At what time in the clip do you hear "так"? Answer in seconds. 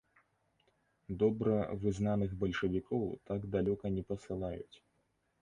3.29-3.47